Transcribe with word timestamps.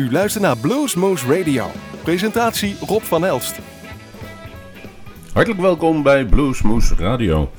U 0.00 0.10
luistert 0.10 0.44
naar 0.44 0.56
Bluesmoose 0.56 1.38
Radio. 1.38 1.66
Presentatie 2.02 2.76
Rob 2.86 3.02
van 3.02 3.24
Elst. 3.24 3.58
Hartelijk 5.32 5.60
welkom 5.60 6.02
bij 6.02 6.24
Bluesmoose 6.24 6.94
Radio. 6.94 7.50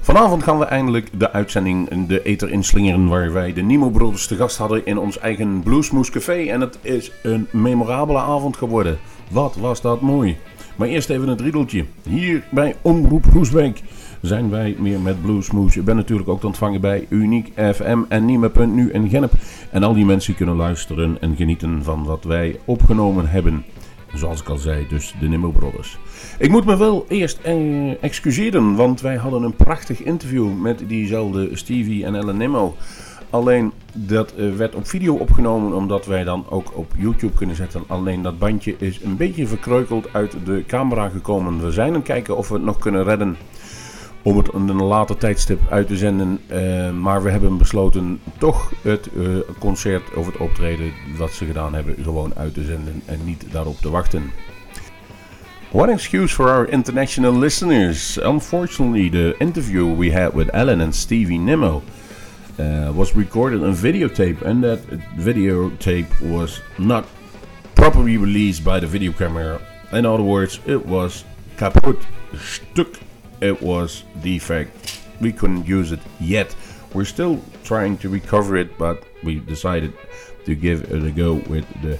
Vanavond 0.00 0.42
gaan 0.42 0.58
we 0.58 0.64
eindelijk 0.64 1.08
de 1.18 1.32
uitzending 1.32 2.06
de 2.06 2.22
eter 2.22 2.50
inslingeren 2.50 3.08
waar 3.08 3.32
wij 3.32 3.52
de 3.52 3.62
Nemo 3.62 3.88
Brothers 3.90 4.26
te 4.26 4.36
gast 4.36 4.56
hadden 4.56 4.86
in 4.86 4.98
ons 4.98 5.18
eigen 5.18 5.62
Bluesmoose 5.62 6.10
Café. 6.10 6.46
En 6.46 6.60
het 6.60 6.78
is 6.82 7.10
een 7.22 7.46
memorabele 7.52 8.18
avond 8.18 8.56
geworden. 8.56 8.98
Wat 9.30 9.56
was 9.56 9.80
dat 9.80 10.00
mooi. 10.00 10.36
Maar 10.76 10.88
eerst 10.88 11.10
even 11.10 11.28
een 11.28 11.42
riedeltje. 11.42 11.84
Hier 12.02 12.44
bij 12.50 12.76
Omroep 12.82 13.24
Groesbeek 13.30 13.82
zijn 14.26 14.50
wij 14.50 14.76
meer 14.78 15.00
met 15.00 15.22
Bluesmoose. 15.22 15.78
Je 15.78 15.84
bent 15.84 15.96
natuurlijk 15.96 16.28
ook 16.28 16.40
te 16.40 16.46
ontvangen 16.46 16.80
bij 16.80 17.06
Uniek 17.08 17.52
FM 17.54 17.98
en 18.08 18.24
Nime.nu 18.24 18.92
in 18.92 19.08
Genep. 19.08 19.32
En 19.70 19.82
al 19.82 19.94
die 19.94 20.04
mensen 20.04 20.34
kunnen 20.34 20.56
luisteren 20.56 21.20
en 21.20 21.36
genieten 21.36 21.82
van 21.82 22.04
wat 22.04 22.24
wij 22.24 22.60
opgenomen 22.64 23.28
hebben. 23.28 23.64
Zoals 24.14 24.40
ik 24.40 24.48
al 24.48 24.56
zei, 24.56 24.86
dus 24.88 25.14
de 25.20 25.28
Nimmo 25.28 25.50
Brothers. 25.50 25.98
Ik 26.38 26.50
moet 26.50 26.64
me 26.64 26.76
wel 26.76 27.04
eerst 27.08 27.38
eh, 27.42 28.02
excuseren, 28.02 28.74
want 28.74 29.00
wij 29.00 29.16
hadden 29.16 29.42
een 29.42 29.56
prachtig 29.56 30.02
interview 30.02 30.60
met 30.60 30.82
diezelfde 30.86 31.48
Stevie 31.52 32.04
en 32.04 32.14
Ellen 32.14 32.36
Nimmo. 32.36 32.74
Alleen 33.30 33.72
dat 33.92 34.32
eh, 34.32 34.52
werd 34.52 34.74
op 34.74 34.86
video 34.86 35.14
opgenomen, 35.14 35.74
omdat 35.74 36.06
wij 36.06 36.24
dan 36.24 36.44
ook 36.48 36.76
op 36.76 36.92
YouTube 36.96 37.34
kunnen 37.34 37.56
zetten. 37.56 37.82
Alleen 37.86 38.22
dat 38.22 38.38
bandje 38.38 38.74
is 38.78 39.00
een 39.02 39.16
beetje 39.16 39.46
verkreukeld 39.46 40.12
uit 40.12 40.36
de 40.44 40.64
camera 40.66 41.08
gekomen. 41.08 41.64
We 41.64 41.72
zijn 41.72 41.88
aan 41.88 41.94
het 41.94 42.02
kijken 42.02 42.36
of 42.36 42.48
we 42.48 42.54
het 42.54 42.64
nog 42.64 42.78
kunnen 42.78 43.04
redden 43.04 43.36
om 44.26 44.36
het 44.36 44.48
in 44.52 44.68
een 44.68 44.82
later 44.82 45.16
tijdstip 45.16 45.60
uit 45.70 45.86
te 45.86 45.96
zenden. 45.96 46.40
Uh, 46.52 46.90
maar 46.90 47.22
we 47.22 47.30
hebben 47.30 47.58
besloten 47.58 48.20
toch 48.38 48.72
het 48.82 49.08
uh, 49.16 49.38
concert 49.58 50.14
of 50.14 50.26
het 50.26 50.36
optreden 50.36 50.92
wat 51.16 51.32
ze 51.32 51.44
gedaan 51.44 51.74
hebben 51.74 51.94
gewoon 52.02 52.32
uit 52.36 52.54
te 52.54 52.64
zenden 52.64 53.02
en 53.04 53.18
niet 53.24 53.44
daarop 53.52 53.76
te 53.80 53.90
wachten. 53.90 54.30
One 55.72 55.92
excuse 55.92 56.34
for 56.34 56.48
our 56.48 56.68
international 56.68 57.38
listeners. 57.38 58.18
Unfortunately, 58.18 59.10
the 59.10 59.34
interview 59.38 59.96
we 59.96 60.12
had 60.20 60.32
with 60.32 60.48
Ellen 60.48 60.80
and 60.80 60.94
Stevie 60.94 61.38
Nimmo 61.38 61.82
uh, 62.60 62.90
was 62.96 63.12
recorded 63.12 63.62
on 63.62 63.76
videotape, 63.76 64.44
and 64.44 64.62
that 64.62 64.78
videotape 65.18 66.08
was 66.20 66.62
not 66.76 67.04
properly 67.72 68.18
released 68.18 68.64
by 68.64 68.80
the 68.80 68.86
video 68.86 69.12
camera. 69.12 69.58
In 69.92 70.06
other 70.06 70.24
words, 70.24 70.60
it 70.64 70.86
was 70.86 71.24
kaput, 71.56 71.98
stuk 72.36 73.05
it 73.40 73.60
was 73.60 74.04
defect. 74.22 75.00
We 75.18 75.32
couldn't 75.32 75.66
use 75.66 75.92
it 75.92 76.00
yet. 76.18 76.56
We're 76.92 77.04
still 77.04 77.38
trying 77.62 78.00
to 78.00 78.10
recover 78.10 78.56
it, 78.56 78.76
but 78.76 78.96
we 79.22 79.44
decided 79.46 79.92
to 80.44 80.54
give 80.54 80.82
it 80.82 81.02
a 81.02 81.22
go 81.22 81.40
with 81.48 81.64
the 81.82 81.98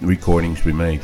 recordings 0.00 0.62
we 0.62 0.72
made. 0.72 1.00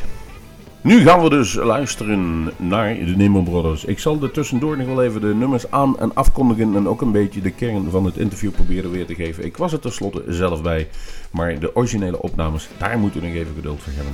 Nu 0.82 1.00
gaan 1.00 1.22
we 1.22 1.30
dus 1.30 1.54
luisteren 1.54 2.50
naar 2.56 2.94
de 2.94 3.16
Nimmo 3.16 3.42
Brothers. 3.42 3.84
Ik 3.84 3.98
zal 3.98 4.22
er 4.22 4.30
tussendoor 4.30 4.76
nog 4.76 4.86
wel 4.86 5.02
even 5.02 5.20
de 5.20 5.34
nummers 5.34 5.70
aan 5.70 5.98
en 5.98 6.14
afkondigen 6.14 6.76
en 6.76 6.88
ook 6.88 7.00
een 7.00 7.12
beetje 7.12 7.40
de 7.40 7.50
kern 7.50 7.90
van 7.90 8.04
het 8.04 8.16
interview 8.16 8.50
proberen 8.50 8.90
weer 8.90 9.06
te 9.06 9.14
geven. 9.14 9.44
Ik 9.44 9.56
was 9.56 9.72
er 9.72 9.78
tenslotte 9.78 10.24
zelf 10.28 10.62
bij, 10.62 10.88
maar 11.30 11.58
de 11.58 11.76
originele 11.76 12.22
opnames, 12.22 12.68
daar 12.78 12.98
moeten 12.98 13.20
we 13.20 13.26
nog 13.26 13.36
even 13.36 13.54
geduld 13.54 13.82
voor 13.82 13.92
hebben. 13.92 14.12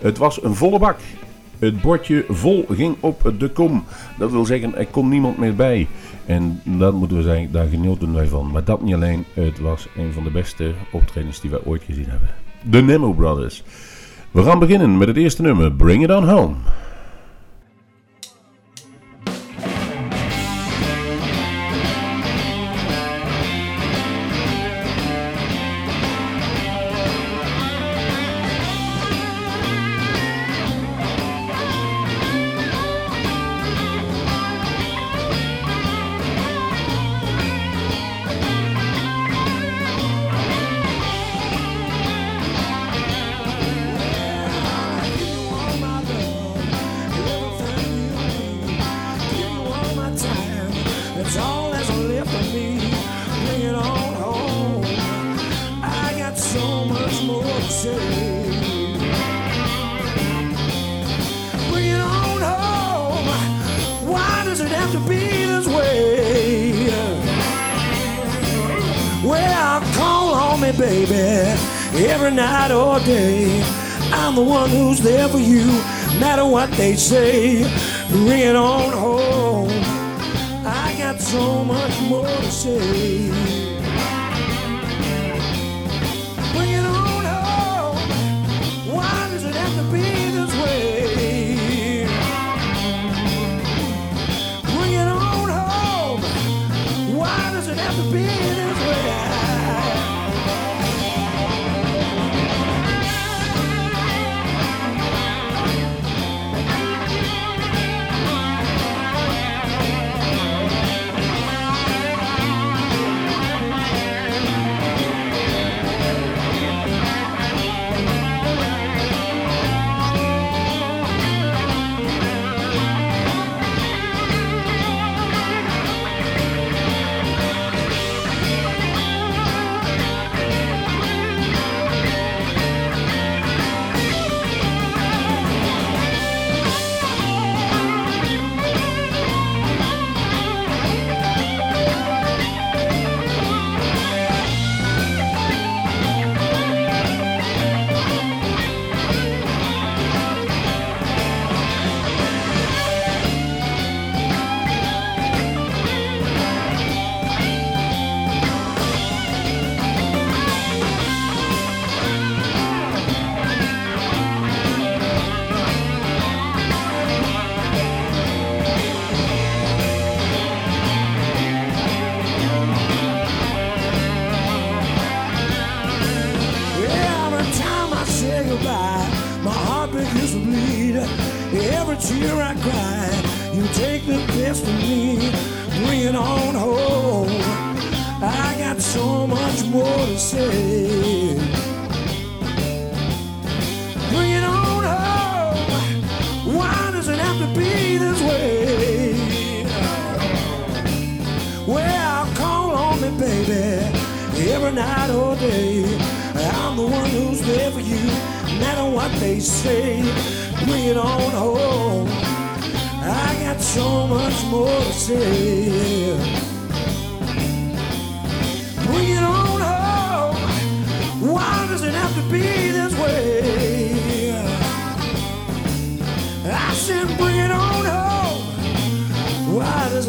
Het 0.00 0.18
was 0.18 0.42
een 0.42 0.54
volle 0.54 0.78
bak. 0.78 0.98
Het 1.62 1.80
bordje 1.80 2.24
vol 2.28 2.66
ging 2.70 2.96
op 3.00 3.32
de 3.38 3.48
kom. 3.48 3.84
Dat 4.18 4.30
wil 4.30 4.44
zeggen, 4.44 4.76
er 4.76 4.86
kon 4.86 5.08
niemand 5.08 5.38
meer 5.38 5.54
bij. 5.54 5.88
En 6.26 6.60
dat 6.64 6.94
moeten 6.94 7.16
we 7.16 7.22
zeggen, 7.22 7.52
daar 7.52 7.66
genoten 7.66 8.14
wij 8.14 8.26
van. 8.26 8.50
Maar 8.50 8.64
dat 8.64 8.82
niet 8.82 8.94
alleen, 8.94 9.24
het 9.34 9.60
was 9.60 9.88
een 9.96 10.12
van 10.12 10.24
de 10.24 10.30
beste 10.30 10.72
optredens 10.92 11.40
die 11.40 11.50
wij 11.50 11.60
ooit 11.64 11.82
gezien 11.82 12.08
hebben. 12.08 12.28
De 12.62 12.82
Nemo 12.82 13.12
Brothers. 13.12 13.62
We 14.30 14.42
gaan 14.42 14.58
beginnen 14.58 14.98
met 14.98 15.08
het 15.08 15.16
eerste 15.16 15.42
nummer, 15.42 15.72
Bring 15.72 16.02
It 16.02 16.10
On 16.10 16.28
Home. 16.28 16.54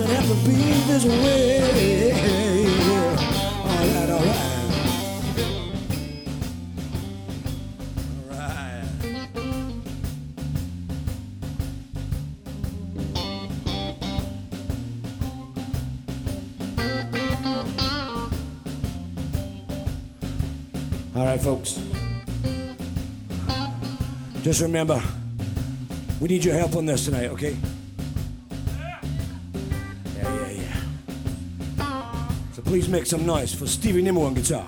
Why 0.03 0.09
does 0.09 0.15
it 0.15 0.19
have 0.19 0.27
to 0.27 0.35
be 0.45 0.55
this 0.83 1.05
way? 1.05 2.11
All 3.63 3.79
right, 3.79 4.09
all 4.09 4.19
right. 4.19 4.37
All 8.31 8.37
right. 8.37 8.83
All 21.15 21.25
right, 21.25 21.41
folks. 21.41 21.79
Just 24.41 24.59
remember, 24.61 25.01
we 26.19 26.27
need 26.27 26.43
your 26.43 26.55
help 26.55 26.75
on 26.75 26.85
this 26.85 27.05
tonight, 27.05 27.29
okay? 27.29 27.55
Please 32.73 32.89
make 32.89 33.05
some 33.05 33.23
noise 33.23 33.53
for 33.53 33.67
Stevie 33.67 34.01
Nimmo 34.01 34.23
on 34.23 34.33
guitar. 34.33 34.67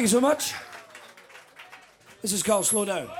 Thank 0.00 0.08
you 0.12 0.18
so 0.18 0.20
much. 0.22 0.54
This 2.22 2.32
is 2.32 2.42
called 2.42 2.64
Slow 2.64 2.86
Down. 2.86 3.10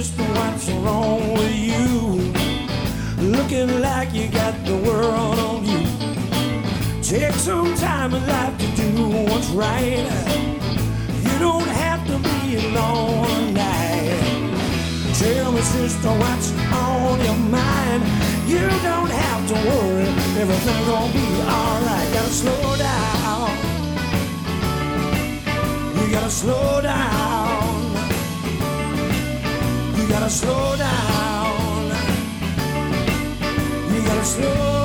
just 0.00 0.18
what's 0.18 0.70
wrong 0.82 1.34
with 1.34 1.54
you. 1.54 2.32
Looking 3.36 3.82
like 3.82 4.14
you 4.14 4.28
got 4.28 4.54
the 4.64 4.76
world 4.76 5.38
on 5.38 5.62
you. 5.66 5.82
Take 7.02 7.34
some 7.34 7.74
time 7.74 8.14
in 8.14 8.26
life 8.26 8.56
to 8.62 8.66
do 8.80 8.90
what's 9.28 9.48
right. 9.48 10.06
You 11.26 11.38
don't 11.38 11.70
have 11.84 12.00
to 12.06 12.16
be 12.28 12.56
alone 12.64 13.26
tonight. 13.28 15.14
Tell 15.18 15.52
me, 15.52 15.60
sister, 15.60 16.12
what's 16.22 16.48
on 16.72 17.20
your 17.26 17.40
mind? 17.58 18.02
You 18.48 18.66
don't 18.88 19.12
have 19.24 19.42
to 19.48 19.54
worry. 19.68 20.08
Everything 20.40 20.80
gonna 20.86 21.12
be 21.12 21.26
alright. 21.56 22.08
Gotta 22.14 22.32
slow 22.42 22.76
down. 22.88 23.50
You 25.96 26.10
gotta 26.10 26.30
slow 26.30 26.80
down 26.80 27.29
gotta 30.20 30.30
slow 30.34 30.76
down. 30.76 31.86
You 33.90 34.02
gotta 34.02 34.24
slow 34.24 34.54
down. 34.54 34.79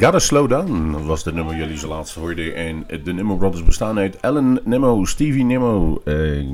Gotta 0.00 0.18
Slow 0.18 0.48
Down 0.48 1.04
was 1.06 1.22
de 1.22 1.32
nummer 1.32 1.56
jullie 1.56 1.78
zo 1.78 1.88
laatst 1.88 2.14
hoorden. 2.14 2.54
En 2.54 2.86
de 3.04 3.12
Nimmo 3.12 3.36
Brothers 3.36 3.64
bestaan 3.64 3.98
uit 3.98 4.16
Ellen 4.20 4.60
Nimmo, 4.64 5.04
Stevie 5.04 5.44
Nimmo, 5.44 6.00
eh, 6.04 6.46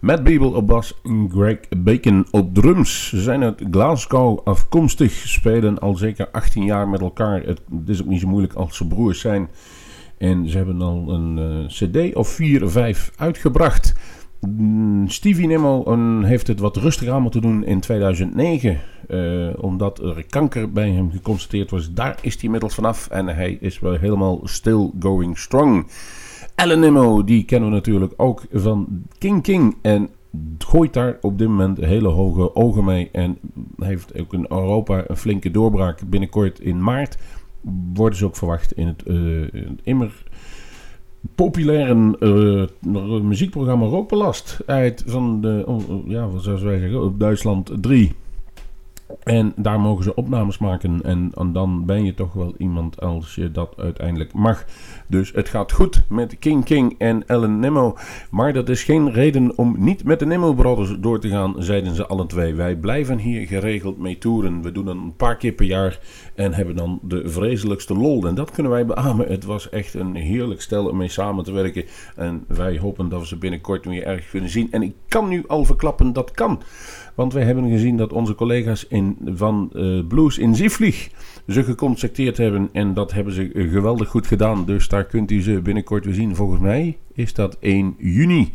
Matt 0.00 0.22
Beeble 0.22 0.54
op 0.54 0.66
bas 0.66 1.00
en 1.04 1.30
Greg 1.32 1.58
Bacon 1.76 2.26
op 2.30 2.54
drums. 2.54 3.08
Ze 3.08 3.20
zijn 3.20 3.42
uit 3.42 3.62
Glasgow 3.70 4.40
afkomstig, 4.44 5.12
spelen 5.12 5.78
al 5.78 5.94
zeker 5.96 6.28
18 6.32 6.64
jaar 6.64 6.88
met 6.88 7.00
elkaar. 7.00 7.42
Het, 7.42 7.60
is 7.86 8.00
ook 8.00 8.08
niet 8.08 8.20
zo 8.20 8.28
moeilijk 8.28 8.54
als 8.54 8.76
ze 8.76 8.86
broers 8.86 9.20
zijn. 9.20 9.48
En 10.18 10.48
ze 10.48 10.56
hebben 10.56 10.82
al 10.82 11.04
een 11.08 11.38
eh, 11.38 11.66
cd 11.66 12.14
of 12.14 12.28
4, 12.28 12.70
5 12.70 13.10
uitgebracht. 13.16 13.94
Mm, 14.40 15.08
Stevie 15.08 15.46
Nimmo 15.46 15.96
heeft 16.22 16.46
het 16.46 16.60
wat 16.60 16.76
rustiger 16.76 17.12
aan 17.12 17.22
moeten 17.22 17.40
doen 17.42 17.64
in 17.64 17.80
2009. 17.80 18.80
eh, 19.08 19.48
omdat 19.56 19.98
er 19.98 20.24
kanker 20.28 20.72
bij 20.72 20.90
hem 20.90 21.10
geconstateerd 21.10 21.70
was. 21.70 21.92
Daar 21.92 22.18
is 22.20 22.34
hij 22.34 22.42
inmiddels 22.42 22.74
vanaf. 22.74 23.08
En 23.08 23.26
hij 23.26 23.58
is 23.60 23.78
wel 23.78 23.92
helemaal 23.92 24.40
still 24.44 24.90
going 25.00 25.38
strong. 25.38 25.86
Alan 26.54 26.80
Nimmo, 26.80 27.24
die 27.24 27.44
kennen 27.44 27.68
we 27.68 27.74
natuurlijk 27.74 28.12
ook 28.16 28.42
van 28.52 29.02
King 29.18 29.42
King. 29.42 29.76
En 29.82 30.08
gooit 30.58 30.92
daar 30.92 31.18
op 31.20 31.38
dit 31.38 31.48
moment 31.48 31.78
hele 31.78 32.08
hoge 32.08 32.54
ogen 32.54 32.84
mee. 32.84 33.08
En 33.12 33.38
heeft 33.78 34.20
ook 34.20 34.32
in 34.32 34.46
Europa 34.48 35.04
een 35.06 35.16
flinke 35.16 35.50
doorbraak. 35.50 36.00
Binnenkort 36.08 36.60
in 36.60 36.82
maart 36.82 37.18
worden 37.94 38.18
ze 38.18 38.24
ook 38.24 38.36
verwacht 38.36 38.72
in 38.72 38.86
het 38.86 39.02
eh, 39.02 39.62
immer 39.82 40.22
populaire 41.34 42.16
eh, 42.20 43.22
muziekprogramma 43.22 43.86
Rookbelast. 43.86 44.58
Uit 44.66 45.02
van 45.06 45.40
de, 45.40 45.62
oh, 45.66 45.90
oh, 45.90 46.08
ja, 46.08 46.28
zou 46.38 46.64
wij 46.64 46.78
zeggen, 46.78 47.02
op 47.02 47.20
Duitsland 47.20 47.70
3. 47.80 48.12
En 49.22 49.52
daar 49.56 49.80
mogen 49.80 50.04
ze 50.04 50.14
opnames 50.14 50.58
maken. 50.58 51.02
En, 51.02 51.32
en 51.34 51.52
dan 51.52 51.86
ben 51.86 52.04
je 52.04 52.14
toch 52.14 52.32
wel 52.32 52.54
iemand 52.58 53.00
als 53.00 53.34
je 53.34 53.50
dat 53.50 53.74
uiteindelijk 53.76 54.32
mag. 54.32 54.64
Dus 55.06 55.32
het 55.32 55.48
gaat 55.48 55.72
goed 55.72 56.02
met 56.08 56.38
King 56.38 56.64
King 56.64 56.94
en 56.98 57.26
Ellen 57.26 57.58
Nimmo. 57.58 57.96
Maar 58.30 58.52
dat 58.52 58.68
is 58.68 58.82
geen 58.82 59.12
reden 59.12 59.58
om 59.58 59.74
niet 59.78 60.04
met 60.04 60.18
de 60.18 60.26
Nimmo 60.26 60.52
Brothers 60.52 60.96
door 61.00 61.20
te 61.20 61.28
gaan, 61.28 61.54
zeiden 61.58 61.94
ze 61.94 62.06
alle 62.06 62.26
twee. 62.26 62.54
Wij 62.54 62.76
blijven 62.76 63.18
hier 63.18 63.46
geregeld 63.46 63.98
mee 63.98 64.18
toeren. 64.18 64.62
We 64.62 64.72
doen 64.72 64.86
een 64.86 65.16
paar 65.16 65.36
keer 65.36 65.52
per 65.52 65.66
jaar 65.66 65.98
en 66.34 66.54
hebben 66.54 66.76
dan 66.76 66.98
de 67.02 67.28
vreselijkste 67.28 67.94
lol. 67.94 68.26
En 68.26 68.34
dat 68.34 68.50
kunnen 68.50 68.72
wij 68.72 68.86
beamen. 68.86 69.28
Het 69.28 69.44
was 69.44 69.68
echt 69.68 69.94
een 69.94 70.14
heerlijk 70.14 70.60
stel 70.60 70.88
om 70.88 70.96
mee 70.96 71.08
samen 71.08 71.44
te 71.44 71.52
werken. 71.52 71.84
En 72.16 72.44
wij 72.48 72.78
hopen 72.78 73.08
dat 73.08 73.20
we 73.20 73.26
ze 73.26 73.36
binnenkort 73.36 73.84
weer 73.84 74.04
erg 74.04 74.30
kunnen 74.30 74.50
zien. 74.50 74.72
En 74.72 74.82
ik 74.82 74.94
kan 75.08 75.28
nu 75.28 75.44
al 75.46 75.64
verklappen, 75.64 76.12
dat 76.12 76.30
kan. 76.30 76.62
Want 77.20 77.32
wij 77.32 77.44
hebben 77.44 77.70
gezien 77.70 77.96
dat 77.96 78.12
onze 78.12 78.34
collega's 78.34 78.86
in, 78.88 79.16
van 79.24 79.70
eh, 79.72 80.06
Blues 80.08 80.38
in 80.38 80.54
Zieflieg 80.54 81.08
ze 81.48 81.64
gecontacteerd 81.64 82.36
hebben. 82.36 82.68
En 82.72 82.94
dat 82.94 83.12
hebben 83.12 83.32
ze 83.32 83.52
eh, 83.52 83.70
geweldig 83.70 84.08
goed 84.08 84.26
gedaan. 84.26 84.64
Dus 84.64 84.88
daar 84.88 85.04
kunt 85.04 85.30
u 85.30 85.42
ze 85.42 85.60
binnenkort 85.60 86.04
weer 86.04 86.14
zien. 86.14 86.36
Volgens 86.36 86.60
mij 86.60 86.98
is 87.12 87.34
dat 87.34 87.56
1 87.58 87.94
juni 87.98 88.52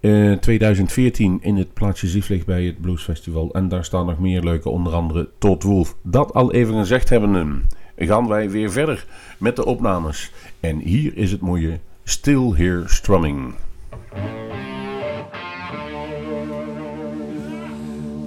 eh, 0.00 0.32
2014 0.32 1.38
in 1.42 1.56
het 1.56 1.74
plaatsje 1.74 2.06
Zieflieg 2.06 2.44
bij 2.44 2.64
het 2.64 2.80
Blues 2.80 3.02
Festival. 3.02 3.52
En 3.52 3.68
daar 3.68 3.84
staan 3.84 4.06
nog 4.06 4.18
meer 4.18 4.42
leuke, 4.42 4.68
onder 4.68 4.92
andere 4.92 5.28
Todd 5.38 5.62
Wolf. 5.62 5.96
Dat 6.02 6.34
al 6.34 6.52
even 6.52 6.74
gezegd 6.74 7.08
hebben, 7.08 7.62
gaan 7.96 8.28
wij 8.28 8.50
weer 8.50 8.70
verder 8.70 9.06
met 9.38 9.56
de 9.56 9.64
opnames. 9.64 10.32
En 10.60 10.78
hier 10.78 11.16
is 11.16 11.30
het 11.30 11.40
mooie 11.40 11.78
Still 12.04 12.52
Here 12.54 12.82
Strumming. 12.86 13.54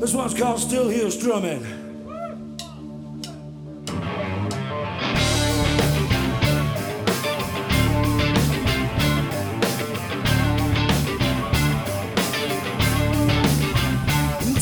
This 0.02 0.16
one's 0.16 0.34
called 0.34 0.60
Still 0.60 0.90
Here 0.90 1.12
Strumming. 1.12 1.62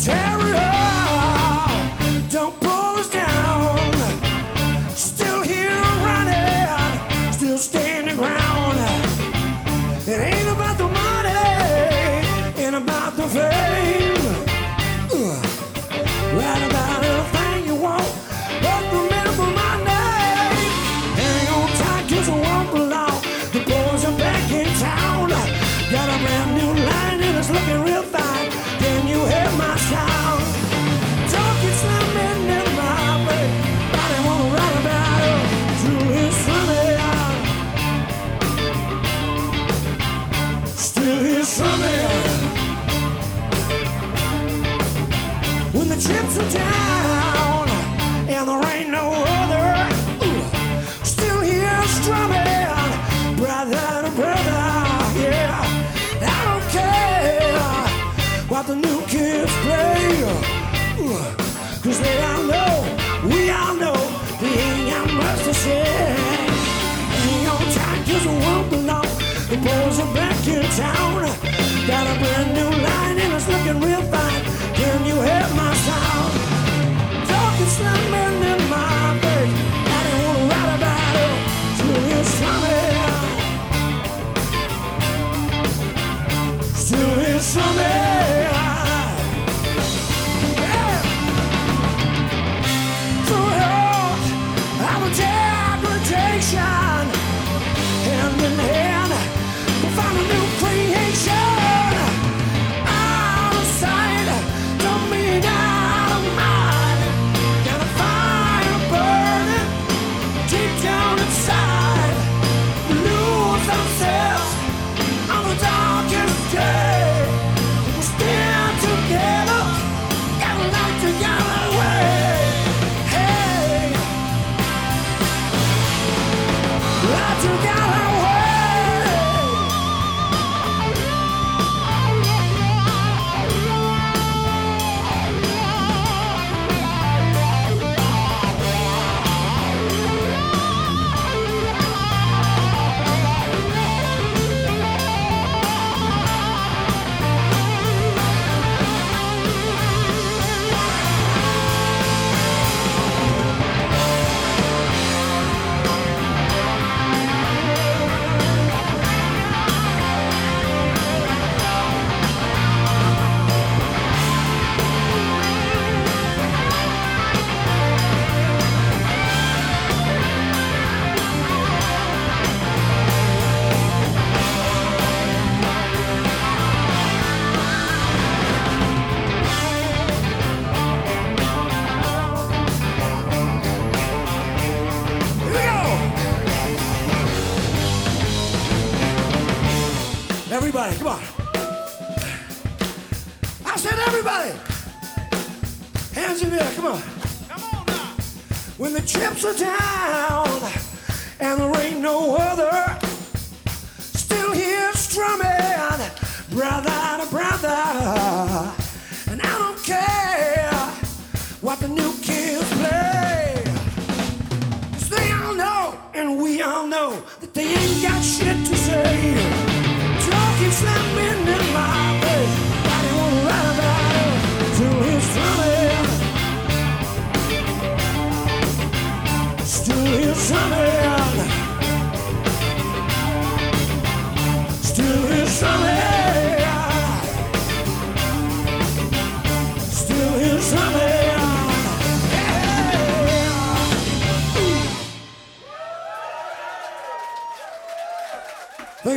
Tear 0.04 0.59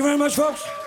you 0.02 0.08
very 0.08 0.18
much, 0.18 0.34
folks. 0.34 0.81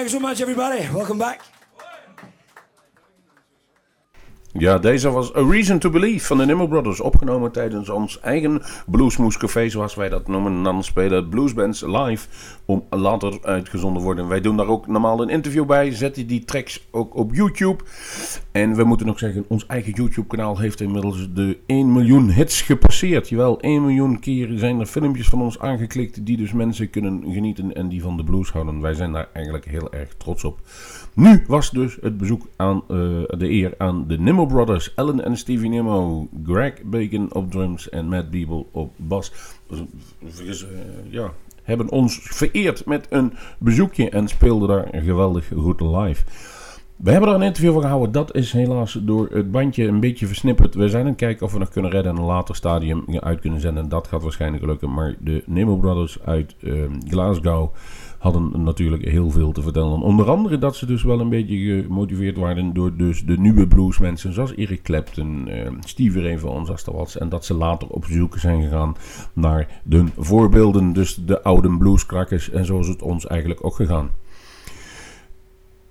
Thank 0.00 0.12
you 0.12 0.18
so 0.18 0.20
much, 0.20 0.40
everybody. 0.40 0.88
Welcome 0.94 1.18
back. 1.18 1.42
Ja, 4.70 4.78
deze 4.78 5.10
was 5.10 5.36
A 5.36 5.40
Reason 5.40 5.78
to 5.78 5.90
Believe 5.90 6.26
van 6.26 6.38
de 6.38 6.46
Nimmo 6.46 6.66
Brothers. 6.66 7.00
Opgenomen 7.00 7.52
tijdens 7.52 7.88
ons 7.88 8.20
eigen 8.20 8.62
Bluesmoes 8.86 9.36
Café, 9.36 9.68
zoals 9.68 9.94
wij 9.94 10.08
dat 10.08 10.28
noemen. 10.28 10.52
En 10.52 10.62
dan 10.62 10.84
spelen 10.84 11.28
bluesbands 11.28 11.80
live 11.80 12.28
om 12.64 12.84
later 12.90 13.38
uitgezonden 13.42 14.02
worden. 14.02 14.28
Wij 14.28 14.40
doen 14.40 14.56
daar 14.56 14.66
ook 14.66 14.86
normaal 14.86 15.22
een 15.22 15.28
interview 15.28 15.66
bij. 15.66 15.92
Zetten 15.94 16.26
die 16.26 16.44
tracks 16.44 16.86
ook 16.90 17.16
op 17.16 17.34
YouTube. 17.34 17.84
En 18.52 18.74
we 18.74 18.84
moeten 18.84 19.06
nog 19.06 19.18
zeggen, 19.18 19.44
ons 19.48 19.66
eigen 19.66 19.92
YouTube 19.92 20.26
kanaal 20.26 20.58
heeft 20.58 20.80
inmiddels 20.80 21.28
de 21.34 21.58
1 21.66 21.92
miljoen 21.92 22.30
hits 22.30 22.62
gepasseerd. 22.62 23.28
Jawel, 23.28 23.60
1 23.60 23.82
miljoen 23.82 24.20
keer 24.20 24.48
zijn 24.58 24.80
er 24.80 24.86
filmpjes 24.86 25.28
van 25.28 25.42
ons 25.42 25.58
aangeklikt 25.58 26.26
die 26.26 26.36
dus 26.36 26.52
mensen 26.52 26.90
kunnen 26.90 27.24
genieten 27.32 27.74
en 27.74 27.88
die 27.88 28.02
van 28.02 28.16
de 28.16 28.24
blues 28.24 28.50
houden. 28.50 28.80
Wij 28.80 28.94
zijn 28.94 29.12
daar 29.12 29.28
eigenlijk 29.32 29.64
heel 29.64 29.92
erg 29.92 30.14
trots 30.16 30.44
op. 30.44 30.58
Nu 31.14 31.44
was 31.46 31.70
dus 31.70 31.98
het 32.00 32.18
bezoek 32.18 32.46
aan 32.56 32.76
uh, 32.76 32.98
de 33.28 33.50
eer 33.50 33.74
aan 33.78 34.06
de 34.06 34.18
Nimmo 34.18 34.46
Brothers. 34.46 34.58
Ellen 34.94 35.24
en 35.24 35.36
Stevie 35.36 35.68
Nimmo. 35.68 36.28
Greg 36.44 36.82
Bacon 36.84 37.34
op 37.34 37.50
drums 37.50 37.88
en 37.88 38.08
Matt 38.08 38.30
Beeble 38.30 38.64
op 38.70 38.92
bas. 38.96 39.32
Dus, 40.18 40.62
uh, 40.62 40.68
ja, 41.10 41.32
hebben 41.62 41.90
ons 41.90 42.18
vereerd 42.22 42.86
met 42.86 43.06
een 43.10 43.32
bezoekje 43.58 44.10
en 44.10 44.28
speelden 44.28 44.68
daar 44.68 45.02
geweldig 45.02 45.50
goed 45.56 45.80
live. 45.80 46.24
We 46.96 47.10
hebben 47.10 47.28
er 47.28 47.34
een 47.34 47.42
interview 47.42 47.72
van 47.72 47.82
gehouden. 47.82 48.12
Dat 48.12 48.34
is 48.34 48.52
helaas 48.52 48.92
door 48.92 49.28
het 49.32 49.50
bandje 49.50 49.86
een 49.86 50.00
beetje 50.00 50.26
versnipperd. 50.26 50.74
We 50.74 50.88
zijn 50.88 51.02
aan 51.02 51.08
het 51.08 51.18
kijken 51.18 51.46
of 51.46 51.52
we 51.52 51.58
nog 51.58 51.68
kunnen 51.68 51.90
redden 51.90 52.12
en 52.12 52.18
een 52.18 52.24
later 52.24 52.54
stadium 52.54 53.04
uit 53.20 53.40
kunnen 53.40 53.60
zenden. 53.60 53.88
Dat 53.88 54.06
gaat 54.06 54.22
waarschijnlijk 54.22 54.64
lukken. 54.64 54.92
Maar 54.92 55.14
de 55.20 55.42
Nemo 55.46 55.76
Brothers 55.76 56.18
uit 56.24 56.54
uh, 56.60 56.82
Glasgow 57.08 57.72
hadden 58.20 58.62
natuurlijk 58.62 59.04
heel 59.04 59.30
veel 59.30 59.52
te 59.52 59.62
vertellen. 59.62 60.00
Onder 60.00 60.30
andere 60.30 60.58
dat 60.58 60.76
ze 60.76 60.86
dus 60.86 61.02
wel 61.02 61.20
een 61.20 61.28
beetje 61.28 61.82
gemotiveerd 61.82 62.36
waren 62.36 62.72
door 62.72 62.96
dus 62.96 63.24
de 63.24 63.38
nieuwe 63.38 63.66
bluesmensen 63.66 64.32
zoals 64.32 64.54
Eric 64.54 64.82
Clapton, 64.82 65.48
uh, 65.48 65.68
Stevie 65.80 66.22
Ray 66.22 66.38
Vaughan, 66.38 66.68
Astawats. 66.68 67.18
En 67.18 67.28
dat 67.28 67.44
ze 67.44 67.54
later 67.54 67.88
op 67.88 68.04
zoek 68.04 68.38
zijn 68.38 68.62
gegaan 68.62 68.96
naar 69.32 69.80
de 69.82 70.04
voorbeelden, 70.18 70.92
dus 70.92 71.14
de 71.14 71.42
oude 71.42 71.76
blueskrakkers. 71.76 72.50
En 72.50 72.64
zo 72.64 72.78
is 72.78 72.88
het 72.88 73.02
ons 73.02 73.26
eigenlijk 73.26 73.64
ook 73.64 73.74
gegaan. 73.74 74.10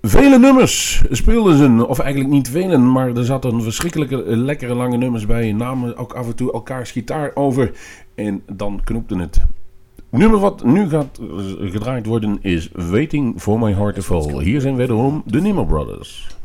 Vele 0.02 0.38
nummers 0.38 1.02
speelden 1.10 1.56
ze, 1.56 1.86
of 1.86 1.98
eigenlijk 1.98 2.32
niet 2.32 2.50
vele, 2.50 2.78
maar 2.78 3.16
er 3.16 3.24
zaten 3.24 3.62
verschrikkelijke 3.62 4.36
lekkere 4.36 4.74
lange 4.74 4.96
nummers 4.96 5.26
bij. 5.26 5.52
Namen 5.52 5.96
ook 5.96 6.12
af 6.12 6.26
en 6.26 6.34
toe 6.36 6.52
elkaars 6.52 6.90
gitaar 6.90 7.30
over 7.34 7.72
en 8.14 8.42
dan 8.52 8.80
knoepte 8.84 9.16
het. 9.18 9.44
Nummer 10.10 10.38
wat 10.38 10.64
nu 10.64 10.88
gaat 10.88 11.20
gedraaid 11.60 12.06
worden 12.06 12.38
is 12.42 12.68
Waiting 12.72 13.40
for 13.40 13.58
My 13.58 13.74
Heart 13.74 13.94
to 13.94 14.02
Fall. 14.02 14.42
Hier 14.42 14.60
zijn 14.60 14.76
wederom 14.76 15.22
de 15.26 15.40
Nemo 15.40 15.64
Brothers. 15.64 16.39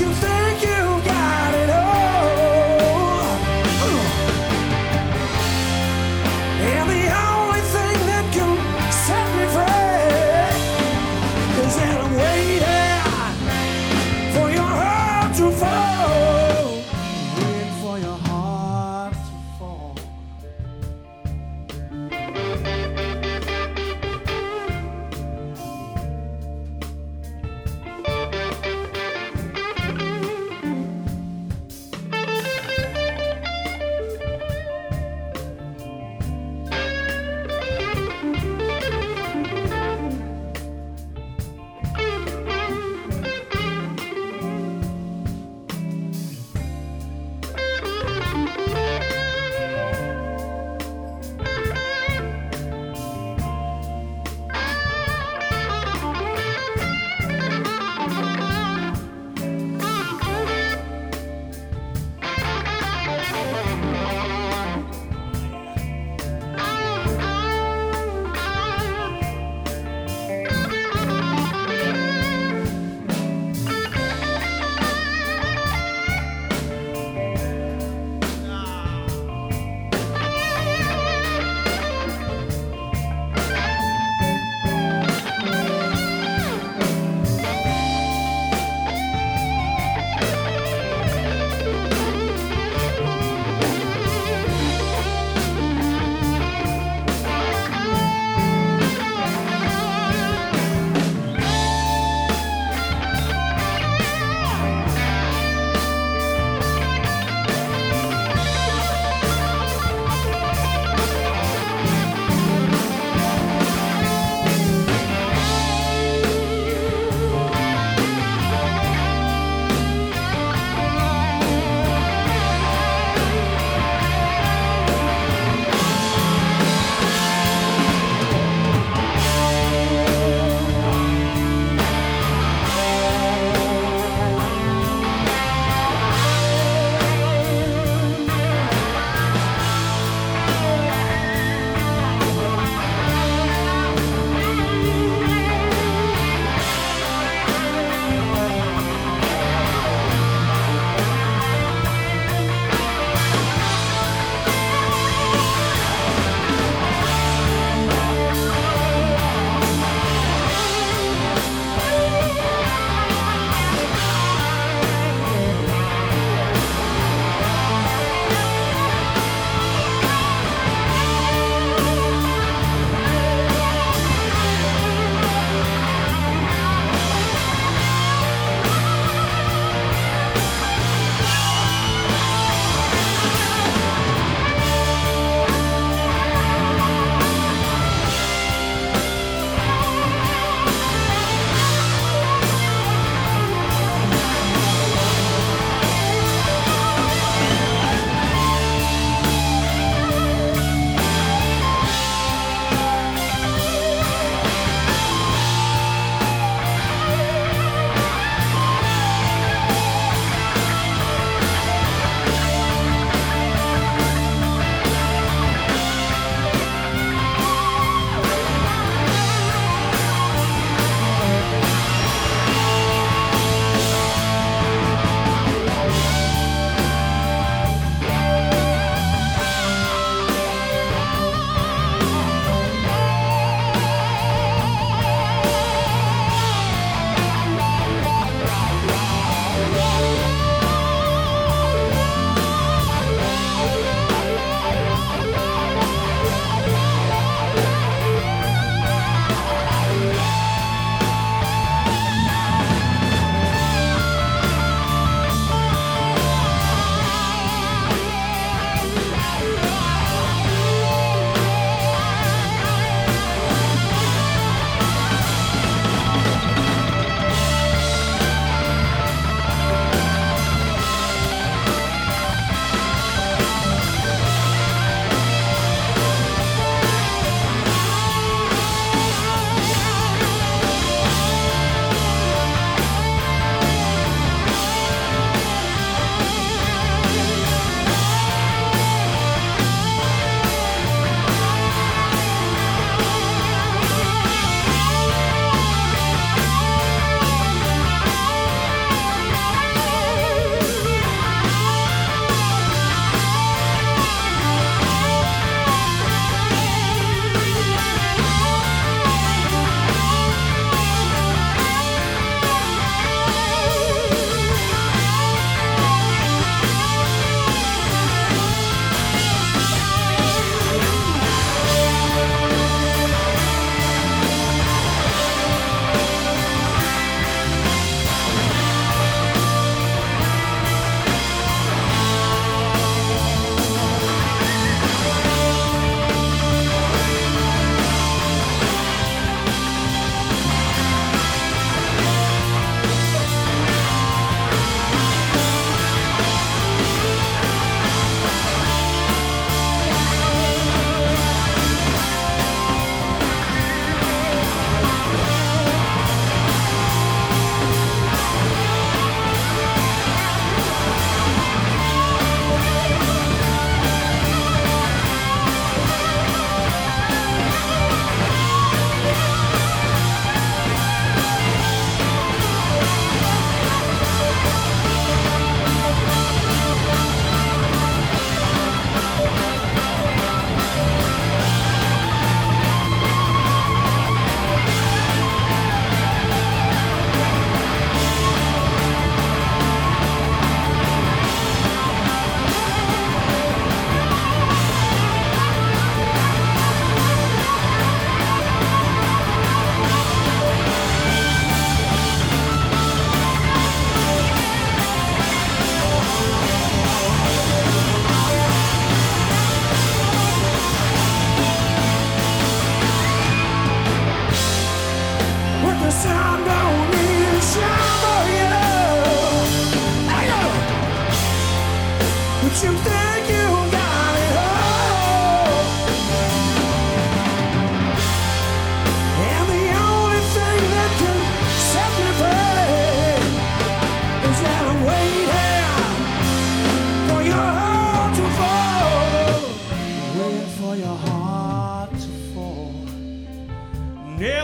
you 0.00 0.27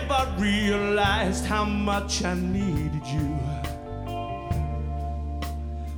never 0.07 0.35
realized 0.39 1.47
how 1.47 1.65
much 1.65 2.25
I 2.25 2.35
needed 2.35 3.07
you. 3.07 3.39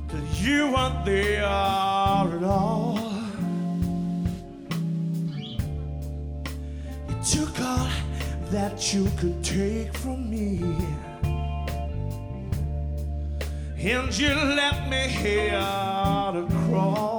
Till 0.09 0.25
you 0.33 0.71
weren't 0.71 1.05
there 1.05 1.43
at 1.43 2.43
all. 2.43 2.99
You 7.09 7.15
took 7.31 7.59
all 7.59 7.89
that 8.51 8.93
you 8.93 9.09
could 9.17 9.43
take 9.43 9.93
from 9.97 10.29
me. 10.29 10.61
And 13.79 14.17
you 14.17 14.33
left 14.33 14.89
me 14.89 15.07
here 15.07 15.59
to 16.33 16.47
crawl. 16.49 17.16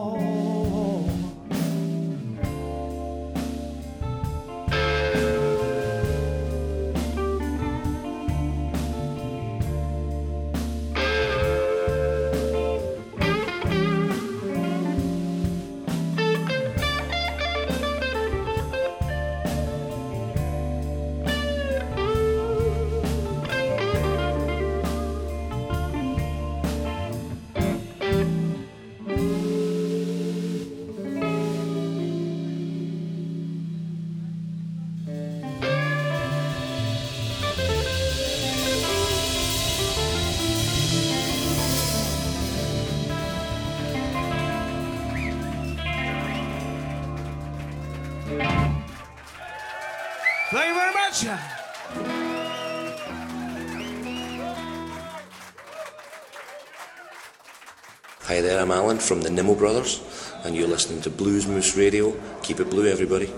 I'm 58.68 58.72
Alan 58.72 58.98
from 58.98 59.22
the 59.22 59.30
Nimmo 59.30 59.54
Brothers, 59.54 60.02
and 60.44 60.54
you're 60.54 60.68
listening 60.68 61.00
to 61.00 61.08
Blues 61.08 61.46
Moose 61.46 61.74
Radio. 61.74 62.14
Keep 62.42 62.60
it 62.60 62.68
blue, 62.68 62.86
everybody. 62.86 63.32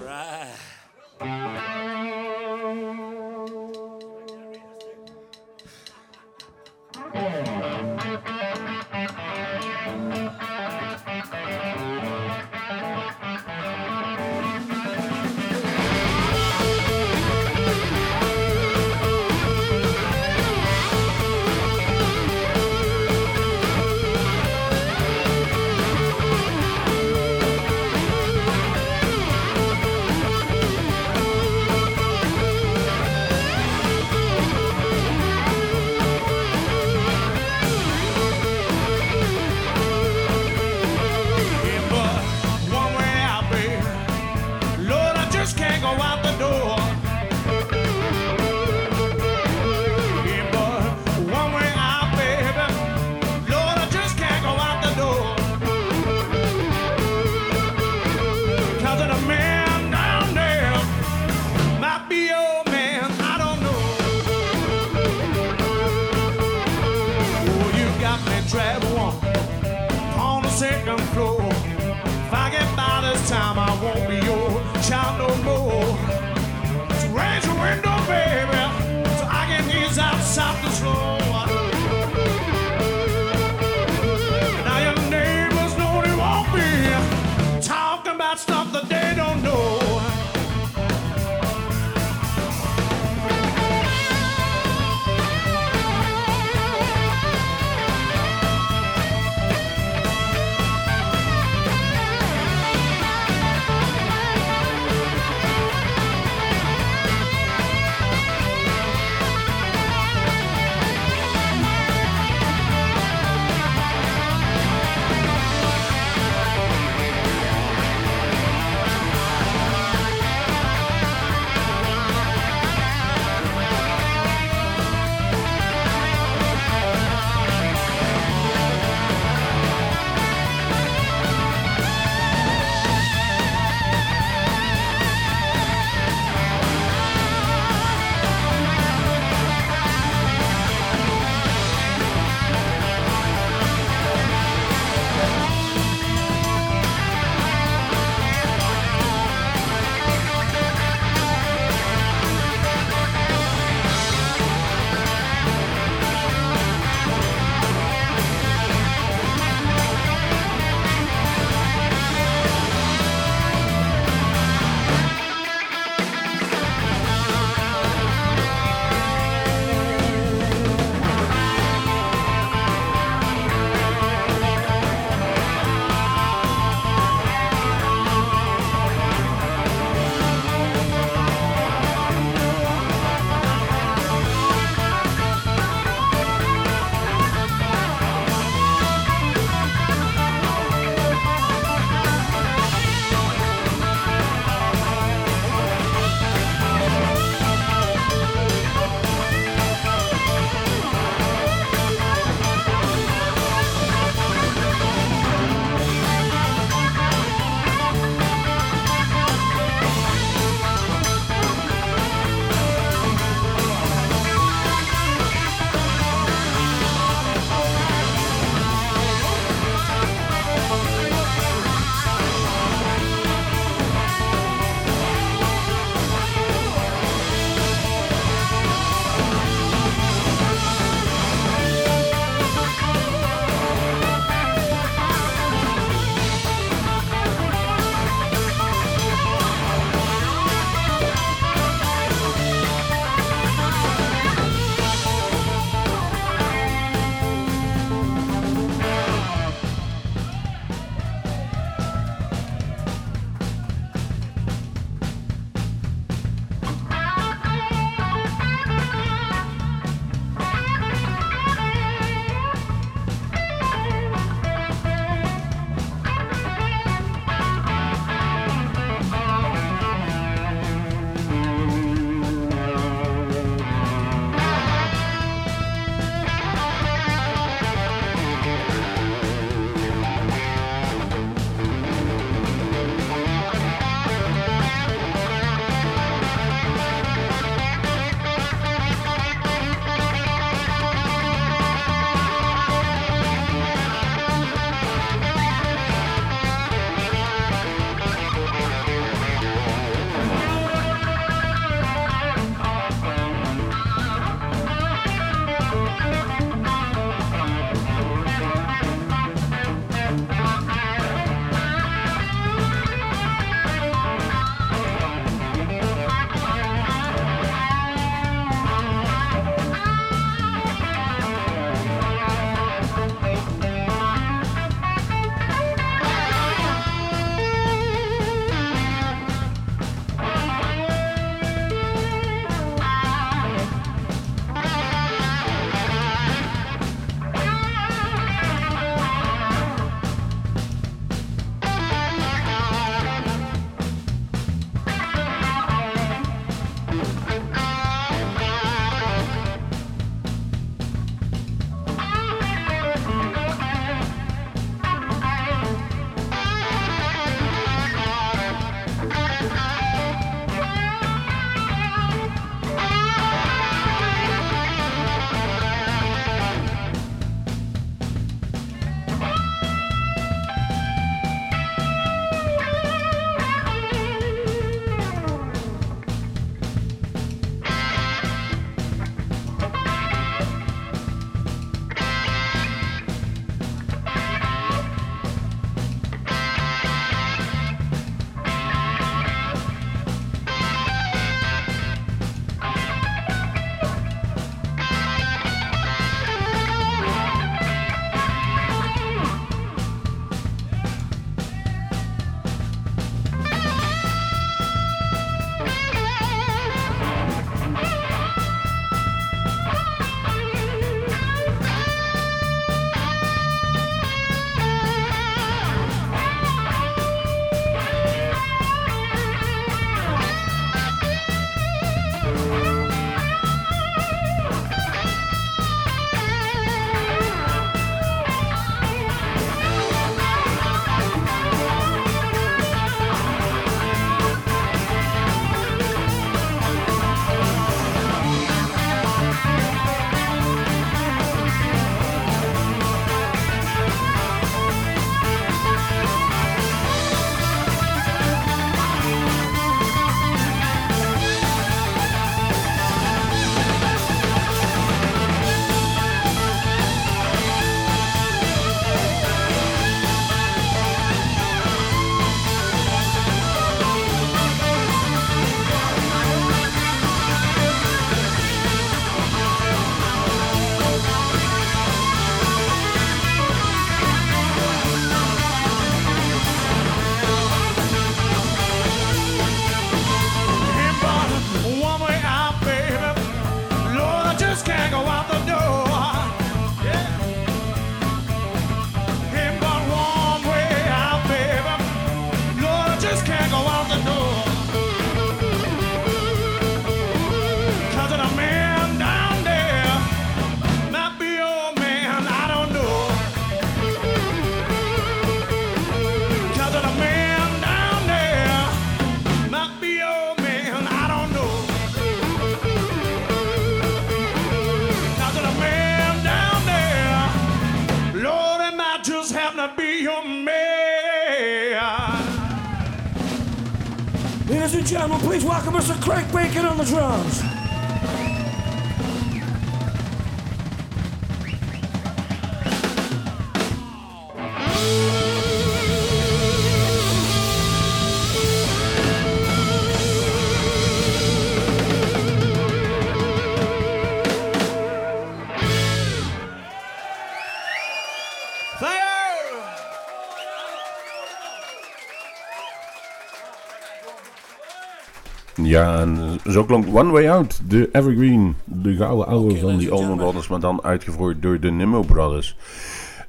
Ja, 555.81 556.01
en 556.01 556.41
zo 556.51 556.65
klonk 556.65 556.87
One 556.93 557.11
Way 557.11 557.29
Out, 557.29 557.61
de 557.69 557.89
Evergreen, 557.93 558.57
de 558.65 558.97
gouden 558.97 559.27
oude 559.27 559.57
van 559.57 559.77
die 559.77 559.91
Allman 559.91 560.17
Brothers, 560.17 560.49
maar 560.49 560.61
dan 560.61 560.83
uitgevoerd 560.83 561.43
door 561.43 561.61
de 561.61 561.71
Nimmo 561.71 562.03
Brothers. 562.03 562.57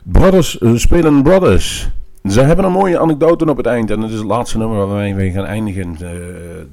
Brothers 0.03 0.57
eh, 0.57 0.71
spelen 0.75 1.23
Brothers. 1.23 1.89
Ze 2.29 2.41
hebben 2.41 2.65
een 2.65 2.71
mooie 2.71 2.99
anekdote 2.99 3.49
op 3.49 3.57
het 3.57 3.65
eind 3.65 3.91
en 3.91 4.01
het 4.01 4.11
is 4.11 4.17
het 4.17 4.27
laatste 4.27 4.57
nummer 4.57 4.77
waar 4.77 4.95
wij 4.95 5.13
mee 5.13 5.31
gaan 5.31 5.45
eindigen. 5.45 5.95
Eh, 5.99 6.09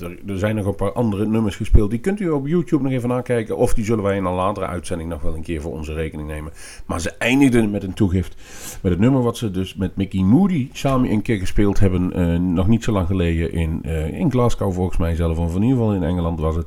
er, 0.03 0.19
er 0.27 0.39
zijn 0.39 0.55
nog 0.55 0.67
een 0.67 0.75
paar 0.75 0.93
andere 0.93 1.27
nummers 1.27 1.57
gespeeld. 1.57 1.91
Die 1.91 1.99
kunt 1.99 2.21
u 2.21 2.29
op 2.29 2.47
YouTube 2.47 2.83
nog 2.83 2.93
even 2.93 3.09
nakijken 3.09 3.57
of 3.57 3.75
die 3.75 3.85
zullen 3.85 4.05
wij 4.05 4.17
in 4.17 4.25
een 4.25 4.33
latere 4.33 4.67
uitzending 4.67 5.11
nog 5.11 5.23
wel 5.23 5.35
een 5.35 5.43
keer 5.43 5.61
voor 5.61 5.73
onze 5.73 5.93
rekening 5.93 6.29
nemen. 6.29 6.53
Maar 6.87 7.01
ze 7.01 7.11
eindigden 7.19 7.71
met 7.71 7.83
een 7.83 7.95
toegift 7.95 8.37
met 8.83 8.93
het 8.93 9.01
nummer 9.01 9.23
wat 9.23 9.37
ze 9.37 9.51
dus 9.51 9.75
met 9.75 9.97
Mickey 9.97 10.21
Moody 10.21 10.69
samen 10.73 11.11
een 11.11 11.23
keer 11.23 11.39
gespeeld 11.39 11.79
hebben. 11.79 12.13
eh, 12.13 12.39
nog 12.39 12.67
niet 12.69 12.85
zo 12.85 12.93
lang 12.93 13.07
geleden 13.07 13.53
in, 13.53 13.81
eh, 13.83 14.19
in 14.19 14.31
Glasgow 14.31 14.73
volgens 14.73 14.99
mij 14.99 15.15
zelf, 15.15 15.39
of 15.39 15.55
in 15.55 15.63
ieder 15.63 15.77
geval 15.79 15.95
in 15.95 16.03
Engeland 16.03 16.41
was 16.41 16.57
het. 16.57 16.67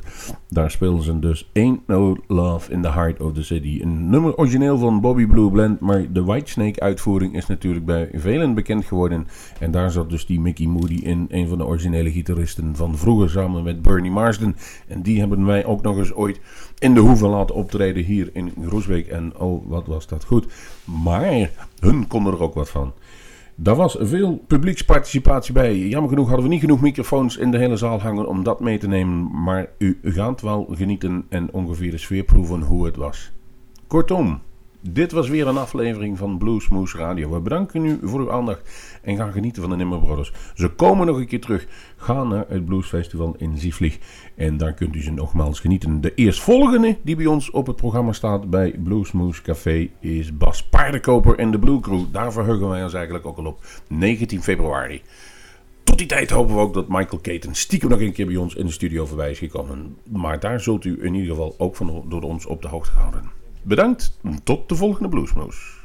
Daar 0.49 0.71
speelden 0.71 1.03
ze 1.03 1.19
dus 1.19 1.49
Ain't 1.53 1.87
No 1.87 2.15
Love 2.27 2.71
in 2.71 2.81
the 2.81 2.91
Heart 2.91 3.21
of 3.21 3.33
the 3.33 3.43
City. 3.43 3.79
Een 3.81 4.09
nummer 4.09 4.35
origineel 4.37 4.77
van 4.77 5.01
Bobby 5.01 5.25
Blue 5.25 5.51
Blend, 5.51 5.79
maar 5.79 6.05
de 6.11 6.23
Whitesnake 6.23 6.79
uitvoering 6.79 7.35
is 7.35 7.47
natuurlijk 7.47 7.85
bij 7.85 8.09
velen 8.13 8.53
bekend 8.53 8.69
geworden. 8.79 9.27
En 9.59 9.71
daar 9.71 9.91
zat 9.91 10.09
dus 10.09 10.25
die 10.25 10.39
Mickey 10.39 10.65
Moody 10.65 10.99
in, 11.03 11.25
een 11.29 11.47
van 11.47 11.57
de 11.57 11.65
originele 11.65 12.11
gitaristen 12.11 12.75
van 12.75 12.97
vroeger 12.97 13.29
samen 13.29 13.63
met 13.63 13.81
Bernie 13.81 14.11
Marsden. 14.11 14.55
En 14.87 15.01
die 15.01 15.19
hebben 15.19 15.45
wij 15.45 15.65
ook 15.65 15.81
nog 15.81 15.97
eens 15.97 16.13
ooit 16.13 16.39
in 16.79 16.93
de 16.93 16.99
hoeve 16.99 17.27
laten 17.27 17.55
optreden 17.55 18.03
hier 18.03 18.29
in 18.33 18.53
Groesbeek. 18.65 19.07
En 19.07 19.37
oh, 19.37 19.69
wat 19.69 19.87
was 19.87 20.07
dat 20.07 20.23
goed. 20.23 20.45
Maar 21.03 21.49
hun 21.79 22.07
konden 22.07 22.33
er 22.33 22.41
ook 22.41 22.53
wat 22.53 22.69
van. 22.69 22.93
Daar 23.55 23.75
was 23.75 23.97
veel 23.99 24.43
publieksparticipatie 24.47 25.53
bij. 25.53 25.77
Jammer 25.77 26.09
genoeg 26.09 26.27
hadden 26.27 26.45
we 26.45 26.51
niet 26.51 26.61
genoeg 26.61 26.81
microfoons 26.81 27.37
in 27.37 27.51
de 27.51 27.57
hele 27.57 27.77
zaal 27.77 28.01
hangen 28.01 28.27
om 28.27 28.43
dat 28.43 28.59
mee 28.59 28.77
te 28.77 28.87
nemen. 28.87 29.43
Maar 29.43 29.69
u 29.77 29.99
gaat 30.03 30.41
wel 30.41 30.67
genieten 30.71 31.25
en 31.29 31.51
ongeveer 31.51 31.91
de 31.91 31.97
sfeer 31.97 32.23
proeven 32.23 32.61
hoe 32.61 32.85
het 32.85 32.95
was. 32.95 33.31
Kortom, 33.87 34.39
dit 34.81 35.11
was 35.11 35.29
weer 35.29 35.47
een 35.47 35.57
aflevering 35.57 36.17
van 36.17 36.37
Bluesmoose 36.37 36.97
Radio. 36.97 37.29
We 37.29 37.39
bedanken 37.39 37.85
u 37.85 37.99
voor 38.03 38.19
uw 38.19 38.31
aandacht 38.31 38.69
en 39.01 39.15
gaan 39.15 39.31
genieten 39.31 39.61
van 39.61 39.71
de 39.71 39.77
Nimmer 39.77 39.99
Brothers. 39.99 40.33
Ze 40.53 40.69
komen 40.69 41.07
nog 41.07 41.17
een 41.17 41.27
keer 41.27 41.41
terug. 41.41 41.67
Ga 41.95 42.23
naar 42.23 42.45
het 42.47 42.65
Bluesfestival 42.65 43.35
in 43.37 43.57
Zieflig 43.57 43.97
en 44.35 44.57
daar 44.57 44.73
kunt 44.73 44.95
u 44.95 45.01
ze 45.01 45.11
nogmaals 45.11 45.59
genieten. 45.59 46.01
De 46.01 46.13
eerstvolgende 46.13 46.97
die 47.01 47.15
bij 47.15 47.25
ons 47.25 47.51
op 47.51 47.67
het 47.67 47.75
programma 47.75 48.11
staat 48.11 48.49
bij 48.49 48.75
Bluesmoose 48.83 49.41
Café 49.41 49.89
is 49.99 50.37
Bas 50.37 50.63
Paardenkoper 50.63 51.37
en 51.37 51.51
de 51.51 51.59
Blue 51.59 51.79
Crew. 51.79 52.03
Daar 52.11 52.31
verheugen 52.31 52.69
wij 52.69 52.83
ons 52.83 52.93
eigenlijk 52.93 53.25
ook 53.25 53.37
al 53.37 53.45
op 53.45 53.65
19 53.87 54.43
februari. 54.43 55.01
Tot 55.83 55.97
die 55.97 56.07
tijd 56.07 56.29
hopen 56.29 56.55
we 56.55 56.61
ook 56.61 56.73
dat 56.73 56.87
Michael 56.87 57.21
Caton 57.21 57.55
stiekem 57.55 57.89
nog 57.89 57.99
een 57.99 58.13
keer 58.13 58.25
bij 58.25 58.35
ons 58.35 58.55
in 58.55 58.65
de 58.65 58.71
studio 58.71 59.05
voorbij 59.05 59.31
is 59.31 59.39
gekomen. 59.39 59.95
Maar 60.09 60.39
daar 60.39 60.59
zult 60.59 60.85
u 60.85 61.03
in 61.03 61.13
ieder 61.13 61.29
geval 61.29 61.55
ook 61.57 61.75
van 61.75 62.05
door 62.09 62.21
ons 62.21 62.45
op 62.45 62.61
de 62.61 62.67
hoogte 62.67 62.91
gehouden. 62.91 63.40
Bedankt, 63.63 64.19
tot 64.43 64.69
de 64.69 64.75
volgende 64.75 65.09
Bluesmoose. 65.09 65.79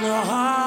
The 0.00 0.14
heart 0.14 0.57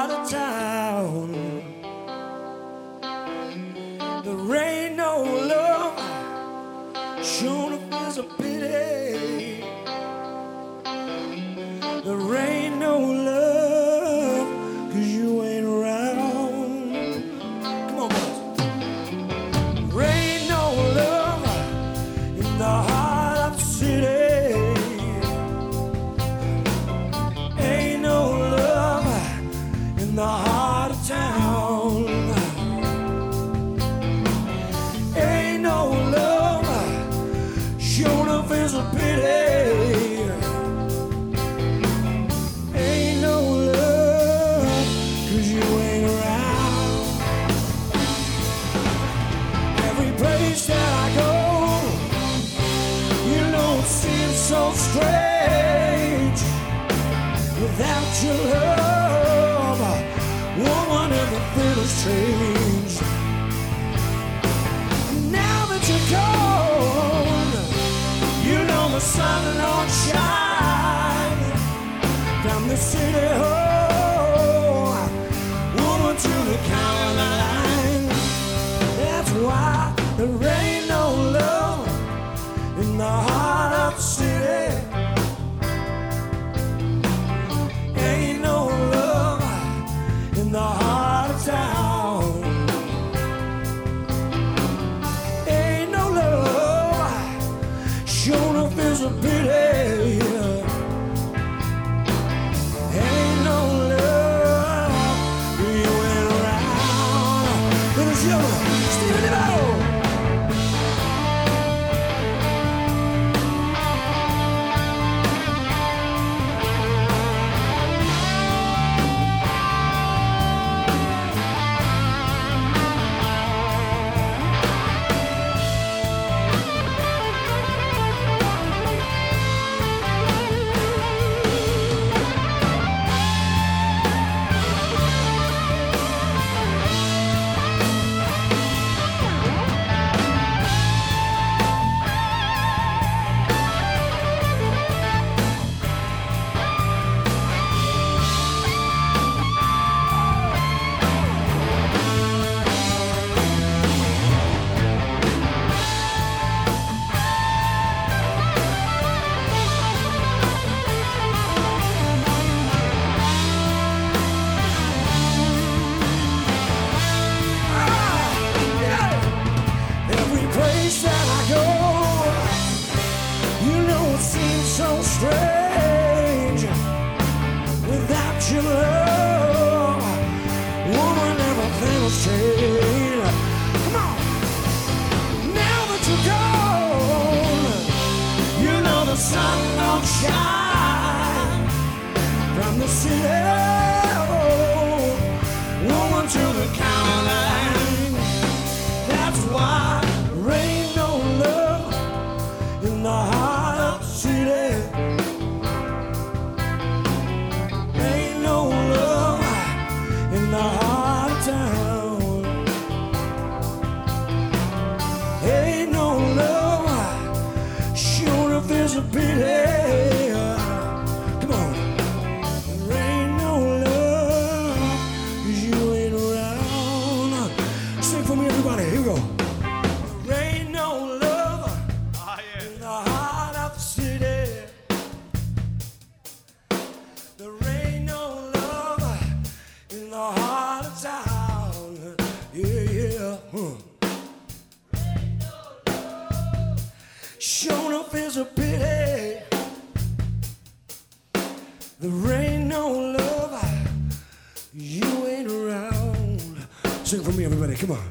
Come 257.76 257.92
on. 257.92 258.11